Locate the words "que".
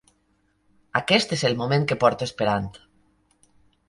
1.91-1.97